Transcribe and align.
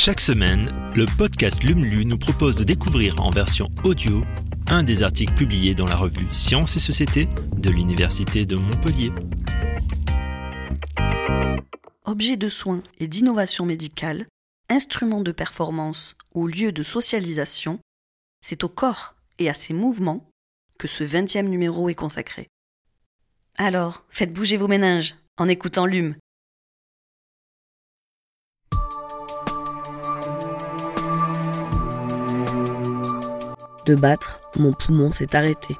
Chaque 0.00 0.20
semaine, 0.20 0.72
le 0.94 1.06
podcast 1.06 1.64
LUMLU 1.64 2.04
nous 2.04 2.18
propose 2.18 2.56
de 2.56 2.62
découvrir 2.62 3.20
en 3.20 3.30
version 3.30 3.68
audio 3.82 4.22
un 4.68 4.84
des 4.84 5.02
articles 5.02 5.34
publiés 5.34 5.74
dans 5.74 5.88
la 5.88 5.96
revue 5.96 6.28
Sciences 6.30 6.76
et 6.76 6.80
Société 6.80 7.28
de 7.56 7.68
l'Université 7.68 8.46
de 8.46 8.54
Montpellier. 8.54 9.10
Objets 12.04 12.36
de 12.36 12.48
soins 12.48 12.84
et 13.00 13.08
d'innovation 13.08 13.66
médicale, 13.66 14.26
instruments 14.68 15.22
de 15.22 15.32
performance 15.32 16.14
ou 16.32 16.46
lieux 16.46 16.70
de 16.70 16.84
socialisation, 16.84 17.80
c'est 18.40 18.62
au 18.62 18.68
corps 18.68 19.16
et 19.40 19.50
à 19.50 19.54
ses 19.54 19.74
mouvements 19.74 20.30
que 20.78 20.86
ce 20.86 21.02
20e 21.02 21.48
numéro 21.48 21.88
est 21.88 21.96
consacré. 21.96 22.46
Alors, 23.58 24.04
faites 24.10 24.32
bouger 24.32 24.58
vos 24.58 24.68
méninges 24.68 25.16
en 25.38 25.48
écoutant 25.48 25.86
LUM. 25.86 26.14
De 33.88 33.94
battre, 33.94 34.40
mon 34.58 34.74
poumon 34.74 35.10
s'est 35.10 35.34
arrêté. 35.34 35.74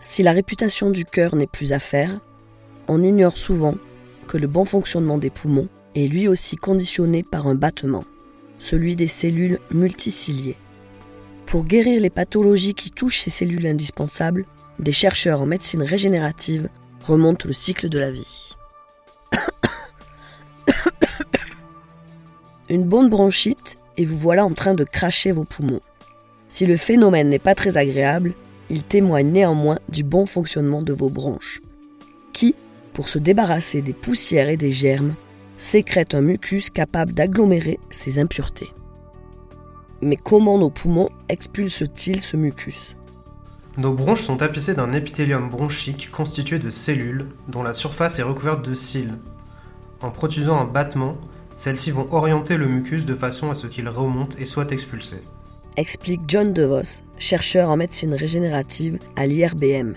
Si 0.00 0.24
la 0.24 0.32
réputation 0.32 0.90
du 0.90 1.04
cœur 1.04 1.36
n'est 1.36 1.46
plus 1.46 1.72
à 1.72 1.78
faire, 1.78 2.10
on 2.88 3.04
ignore 3.04 3.38
souvent 3.38 3.76
que 4.26 4.38
le 4.38 4.48
bon 4.48 4.64
fonctionnement 4.64 5.16
des 5.16 5.30
poumons 5.30 5.68
est 5.94 6.08
lui 6.08 6.26
aussi 6.26 6.56
conditionné 6.56 7.22
par 7.22 7.46
un 7.46 7.54
battement, 7.54 8.02
celui 8.58 8.96
des 8.96 9.06
cellules 9.06 9.60
multiciliées. 9.70 10.56
Pour 11.46 11.64
guérir 11.64 12.00
les 12.00 12.10
pathologies 12.10 12.74
qui 12.74 12.90
touchent 12.90 13.20
ces 13.20 13.30
cellules 13.30 13.68
indispensables, 13.68 14.44
des 14.80 14.90
chercheurs 14.90 15.40
en 15.40 15.46
médecine 15.46 15.84
régénérative 15.84 16.68
remontent 17.06 17.46
le 17.46 17.54
cycle 17.54 17.88
de 17.88 18.00
la 18.00 18.10
vie. 18.10 18.56
Une 22.68 22.82
bonne 22.82 23.08
bronchite 23.08 23.78
et 23.96 24.04
vous 24.04 24.18
voilà 24.18 24.44
en 24.44 24.52
train 24.52 24.74
de 24.74 24.84
cracher 24.84 25.32
vos 25.32 25.44
poumons. 25.44 25.80
Si 26.48 26.66
le 26.66 26.76
phénomène 26.76 27.28
n'est 27.28 27.38
pas 27.38 27.54
très 27.54 27.76
agréable, 27.76 28.34
il 28.70 28.84
témoigne 28.84 29.30
néanmoins 29.30 29.78
du 29.88 30.02
bon 30.02 30.26
fonctionnement 30.26 30.82
de 30.82 30.92
vos 30.92 31.08
bronches, 31.08 31.60
qui, 32.32 32.54
pour 32.94 33.08
se 33.08 33.18
débarrasser 33.18 33.82
des 33.82 33.92
poussières 33.92 34.48
et 34.48 34.56
des 34.56 34.72
germes, 34.72 35.14
sécrètent 35.56 36.14
un 36.14 36.20
mucus 36.20 36.70
capable 36.70 37.12
d'agglomérer 37.12 37.78
ces 37.90 38.18
impuretés. 38.18 38.72
Mais 40.00 40.16
comment 40.16 40.58
nos 40.58 40.70
poumons 40.70 41.10
expulsent-ils 41.28 42.20
ce 42.20 42.36
mucus? 42.36 42.96
Nos 43.78 43.94
bronches 43.94 44.22
sont 44.22 44.36
tapissées 44.36 44.74
d'un 44.74 44.92
épithélium 44.92 45.48
bronchique 45.48 46.10
constitué 46.10 46.58
de 46.58 46.70
cellules 46.70 47.28
dont 47.48 47.62
la 47.62 47.72
surface 47.72 48.18
est 48.18 48.24
recouverte 48.24 48.68
de 48.68 48.74
cils. 48.74 49.14
En 50.02 50.10
produisant 50.10 50.58
un 50.58 50.64
battement, 50.64 51.14
celles-ci 51.56 51.90
vont 51.90 52.12
orienter 52.12 52.56
le 52.56 52.66
mucus 52.66 53.04
de 53.04 53.14
façon 53.14 53.50
à 53.50 53.54
ce 53.54 53.66
qu'il 53.66 53.88
remonte 53.88 54.40
et 54.40 54.46
soit 54.46 54.72
expulsé. 54.72 55.22
Explique 55.76 56.22
John 56.28 56.52
DeVos, 56.52 57.02
chercheur 57.18 57.70
en 57.70 57.76
médecine 57.76 58.14
régénérative 58.14 58.98
à 59.16 59.26
l'IRBM. 59.26 59.94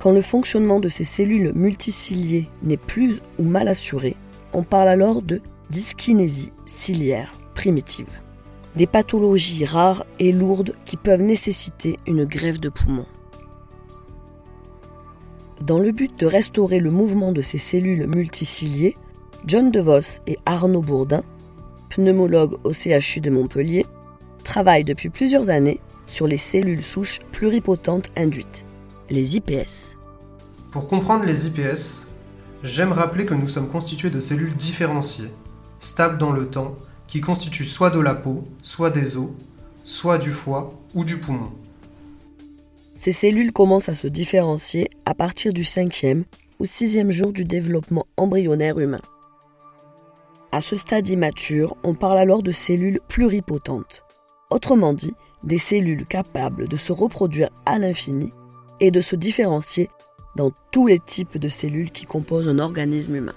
Quand 0.00 0.12
le 0.12 0.22
fonctionnement 0.22 0.80
de 0.80 0.88
ces 0.88 1.04
cellules 1.04 1.52
multiciliées 1.54 2.48
n'est 2.62 2.76
plus 2.76 3.20
ou 3.38 3.44
mal 3.44 3.68
assuré, 3.68 4.16
on 4.52 4.62
parle 4.62 4.88
alors 4.88 5.20
de 5.22 5.40
dyskinésie 5.70 6.52
ciliaire 6.66 7.34
primitive. 7.54 8.08
Des 8.76 8.86
pathologies 8.86 9.64
rares 9.64 10.04
et 10.18 10.32
lourdes 10.32 10.74
qui 10.84 10.96
peuvent 10.96 11.22
nécessiter 11.22 11.98
une 12.06 12.24
grève 12.24 12.58
de 12.58 12.68
poumon. 12.68 13.06
Dans 15.60 15.78
le 15.78 15.92
but 15.92 16.18
de 16.18 16.26
restaurer 16.26 16.80
le 16.80 16.90
mouvement 16.90 17.32
de 17.32 17.40
ces 17.40 17.58
cellules 17.58 18.06
multiciliées, 18.06 18.96
John 19.46 19.70
DeVos 19.70 20.20
et 20.26 20.38
Arnaud 20.46 20.80
Bourdin, 20.80 21.22
pneumologues 21.90 22.56
au 22.64 22.72
CHU 22.72 23.20
de 23.20 23.28
Montpellier, 23.28 23.84
travaillent 24.42 24.84
depuis 24.84 25.10
plusieurs 25.10 25.50
années 25.50 25.80
sur 26.06 26.26
les 26.26 26.38
cellules 26.38 26.82
souches 26.82 27.18
pluripotentes 27.30 28.10
induites, 28.16 28.64
les 29.10 29.36
IPS. 29.36 29.98
Pour 30.72 30.88
comprendre 30.88 31.26
les 31.26 31.46
IPS, 31.46 32.06
j'aime 32.62 32.92
rappeler 32.92 33.26
que 33.26 33.34
nous 33.34 33.48
sommes 33.48 33.68
constitués 33.68 34.08
de 34.08 34.20
cellules 34.20 34.56
différenciées, 34.56 35.30
stables 35.78 36.16
dans 36.16 36.32
le 36.32 36.48
temps, 36.48 36.76
qui 37.06 37.20
constituent 37.20 37.66
soit 37.66 37.90
de 37.90 38.00
la 38.00 38.14
peau, 38.14 38.44
soit 38.62 38.90
des 38.90 39.18
os, 39.18 39.28
soit 39.84 40.16
du 40.16 40.30
foie 40.30 40.70
ou 40.94 41.04
du 41.04 41.18
poumon. 41.18 41.52
Ces 42.94 43.12
cellules 43.12 43.52
commencent 43.52 43.90
à 43.90 43.94
se 43.94 44.06
différencier 44.06 44.88
à 45.04 45.14
partir 45.14 45.52
du 45.52 45.64
cinquième 45.64 46.24
ou 46.60 46.64
sixième 46.64 47.10
jour 47.10 47.30
du 47.32 47.44
développement 47.44 48.06
embryonnaire 48.16 48.78
humain. 48.78 49.02
À 50.54 50.60
ce 50.60 50.76
stade 50.76 51.08
immature, 51.08 51.76
on 51.82 51.94
parle 51.94 52.16
alors 52.16 52.40
de 52.40 52.52
cellules 52.52 53.00
pluripotentes. 53.08 54.04
Autrement 54.50 54.92
dit, 54.92 55.12
des 55.42 55.58
cellules 55.58 56.06
capables 56.06 56.68
de 56.68 56.76
se 56.76 56.92
reproduire 56.92 57.50
à 57.66 57.76
l'infini 57.80 58.32
et 58.78 58.92
de 58.92 59.00
se 59.00 59.16
différencier 59.16 59.90
dans 60.36 60.52
tous 60.70 60.86
les 60.86 61.00
types 61.00 61.38
de 61.38 61.48
cellules 61.48 61.90
qui 61.90 62.06
composent 62.06 62.46
un 62.46 62.60
organisme 62.60 63.16
humain. 63.16 63.34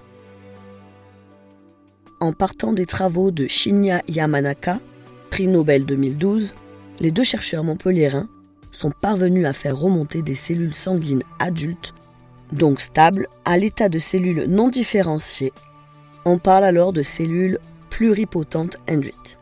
En 2.20 2.34
partant 2.34 2.72
des 2.72 2.86
travaux 2.86 3.32
de 3.32 3.48
Shinya 3.48 4.04
Yamanaka, 4.08 4.80
prix 5.32 5.48
Nobel 5.48 5.88
2012, 5.88 6.54
les 7.00 7.10
deux 7.10 7.24
chercheurs 7.24 7.64
montpelliérains 7.64 8.30
sont 8.72 8.92
parvenus 8.92 9.48
à 9.48 9.54
faire 9.54 9.76
remonter 9.76 10.22
des 10.22 10.36
cellules 10.36 10.76
sanguines 10.76 11.24
adultes, 11.40 11.96
donc 12.52 12.80
stables, 12.80 13.28
à 13.44 13.58
l'état 13.58 13.90
de 13.90 13.98
cellules 13.98 14.44
non 14.44 14.70
différenciées 14.70 15.52
on 16.28 16.40
parle 16.40 16.66
alors 16.66 16.94
de 16.94 17.02
cellules 17.02 17.60
pluripotentes 17.90 18.78
induites. 18.88 19.40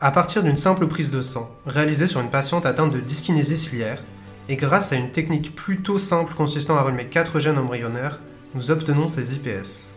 À 0.00 0.12
partir 0.12 0.44
d'une 0.44 0.56
simple 0.56 0.86
prise 0.86 1.10
de 1.10 1.22
sang, 1.22 1.50
réalisée 1.66 2.06
sur 2.06 2.20
une 2.20 2.30
patiente 2.30 2.66
atteinte 2.66 2.92
de 2.92 3.00
dyskinésie 3.00 3.58
ciliaire, 3.58 4.04
et 4.48 4.56
grâce 4.56 4.92
à 4.92 4.96
une 4.96 5.10
technique 5.10 5.54
plutôt 5.54 5.98
simple 5.98 6.34
consistant 6.34 6.76
à 6.76 6.82
rallumer 6.82 7.06
4 7.06 7.40
gènes 7.40 7.58
embryonnaires, 7.58 8.20
nous 8.54 8.70
obtenons 8.70 9.08
ces 9.08 9.34
IPS. 9.34 9.88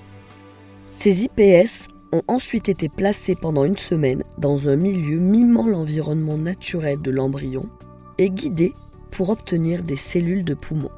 Ces 0.92 1.24
IPS 1.24 1.88
ont 2.12 2.24
ensuite 2.28 2.68
été 2.68 2.90
placés 2.90 3.36
pendant 3.36 3.64
une 3.64 3.78
semaine 3.78 4.24
dans 4.40 4.68
un 4.68 4.76
milieu 4.76 5.20
mimant 5.20 5.68
l'environnement 5.68 6.38
naturel 6.38 7.00
de 7.00 7.12
l'embryon 7.12 7.70
et 8.18 8.30
guidés 8.30 8.74
pour 9.12 9.30
obtenir 9.30 9.84
des 9.84 9.96
cellules 9.96 10.44
de 10.44 10.56
poumon. 10.56 10.90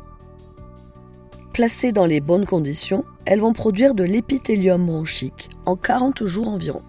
Placées 1.54 1.92
dans 1.92 2.08
les 2.08 2.20
bonnes 2.20 2.48
conditions, 2.48 3.06
elles 3.26 3.40
vont 3.40 3.54
produire 3.54 3.94
de 3.94 4.04
l'épithélium 4.04 4.84
bronchique 4.88 5.50
en 5.68 5.76
40 5.76 6.26
jours 6.26 6.48
environ. 6.48 6.82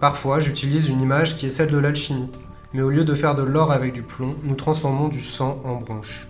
Parfois, 0.00 0.40
j'utilise 0.40 0.88
une 0.88 1.00
image 1.00 1.36
qui 1.36 1.46
est 1.46 1.50
celle 1.50 1.70
de 1.70 1.78
l'alchimie, 1.78 2.30
mais 2.72 2.82
au 2.82 2.90
lieu 2.90 3.04
de 3.04 3.14
faire 3.14 3.36
de 3.36 3.44
l'or 3.44 3.70
avec 3.70 3.92
du 3.92 4.02
plomb, 4.02 4.34
nous 4.42 4.56
transformons 4.56 5.06
du 5.06 5.22
sang 5.22 5.60
en 5.64 5.76
bronche. 5.76 6.26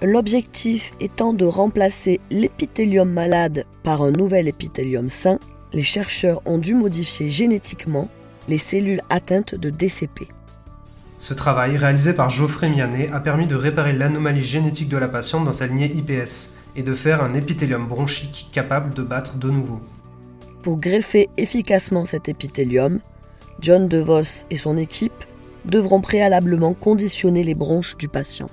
L'objectif 0.00 0.92
étant 1.00 1.32
de 1.32 1.44
remplacer 1.44 2.20
l'épithélium 2.30 3.10
malade 3.10 3.66
par 3.82 4.02
un 4.02 4.12
nouvel 4.12 4.46
épithélium 4.46 5.08
sain, 5.08 5.40
les 5.72 5.82
chercheurs 5.82 6.40
ont 6.44 6.58
dû 6.58 6.74
modifier 6.74 7.30
génétiquement 7.30 8.08
les 8.48 8.58
cellules 8.58 9.02
atteintes 9.10 9.56
de 9.56 9.70
DCP. 9.70 10.28
Ce 11.22 11.34
travail, 11.34 11.76
réalisé 11.76 12.14
par 12.14 12.30
Geoffrey 12.30 12.68
Mianet, 12.68 13.08
a 13.12 13.20
permis 13.20 13.46
de 13.46 13.54
réparer 13.54 13.92
l'anomalie 13.92 14.42
génétique 14.42 14.88
de 14.88 14.96
la 14.96 15.06
patiente 15.06 15.44
dans 15.44 15.52
sa 15.52 15.68
lignée 15.68 15.94
IPS 15.94 16.50
et 16.74 16.82
de 16.82 16.94
faire 16.94 17.22
un 17.22 17.32
épithélium 17.34 17.86
bronchique 17.86 18.50
capable 18.52 18.92
de 18.92 19.04
battre 19.04 19.36
de 19.36 19.48
nouveau. 19.48 19.80
Pour 20.64 20.80
greffer 20.80 21.28
efficacement 21.36 22.06
cet 22.06 22.28
épithélium, 22.28 22.98
John 23.60 23.86
DeVos 23.86 24.46
et 24.50 24.56
son 24.56 24.76
équipe 24.76 25.12
devront 25.64 26.00
préalablement 26.00 26.74
conditionner 26.74 27.44
les 27.44 27.54
bronches 27.54 27.96
du 27.96 28.08
patient. 28.08 28.50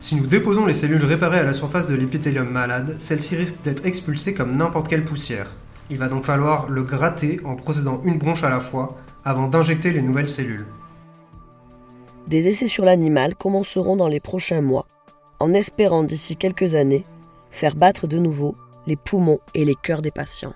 Si 0.00 0.16
nous 0.16 0.26
déposons 0.26 0.64
les 0.64 0.72
cellules 0.72 1.04
réparées 1.04 1.40
à 1.40 1.44
la 1.44 1.52
surface 1.52 1.88
de 1.88 1.94
l'épithélium 1.94 2.48
malade, 2.48 2.94
celles-ci 2.96 3.36
risquent 3.36 3.62
d'être 3.64 3.84
expulsées 3.84 4.32
comme 4.32 4.56
n'importe 4.56 4.88
quelle 4.88 5.04
poussière. 5.04 5.50
Il 5.90 5.98
va 5.98 6.08
donc 6.08 6.24
falloir 6.24 6.70
le 6.70 6.84
gratter 6.84 7.38
en 7.44 7.54
procédant 7.54 8.00
une 8.06 8.16
bronche 8.16 8.44
à 8.44 8.48
la 8.48 8.60
fois 8.60 8.96
avant 9.26 9.46
d'injecter 9.46 9.90
les 9.90 10.00
nouvelles 10.00 10.30
cellules. 10.30 10.64
Des 12.28 12.46
essais 12.46 12.66
sur 12.66 12.84
l'animal 12.84 13.34
commenceront 13.34 13.96
dans 13.96 14.06
les 14.06 14.20
prochains 14.20 14.60
mois, 14.60 14.86
en 15.40 15.54
espérant 15.54 16.02
d'ici 16.02 16.36
quelques 16.36 16.74
années 16.74 17.06
faire 17.50 17.74
battre 17.74 18.06
de 18.06 18.18
nouveau 18.18 18.54
les 18.86 18.96
poumons 18.96 19.40
et 19.54 19.64
les 19.64 19.74
cœurs 19.74 20.02
des 20.02 20.10
patients. 20.10 20.52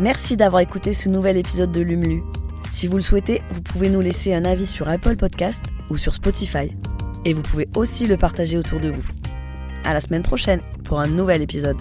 Merci 0.00 0.36
d'avoir 0.36 0.60
écouté 0.60 0.92
ce 0.92 1.08
nouvel 1.08 1.36
épisode 1.36 1.70
de 1.70 1.80
Lumlu. 1.80 2.22
Si 2.68 2.88
vous 2.88 2.96
le 2.96 3.02
souhaitez, 3.02 3.42
vous 3.52 3.62
pouvez 3.62 3.90
nous 3.90 4.00
laisser 4.00 4.34
un 4.34 4.44
avis 4.44 4.66
sur 4.66 4.88
Apple 4.88 5.16
Podcast 5.16 5.62
ou 5.88 5.96
sur 5.96 6.14
Spotify. 6.14 6.74
Et 7.24 7.32
vous 7.32 7.42
pouvez 7.42 7.68
aussi 7.76 8.06
le 8.06 8.16
partager 8.16 8.58
autour 8.58 8.80
de 8.80 8.90
vous. 8.90 9.04
À 9.84 9.94
la 9.94 10.00
semaine 10.00 10.22
prochaine 10.22 10.60
pour 10.84 10.98
un 10.98 11.06
nouvel 11.06 11.42
épisode. 11.42 11.76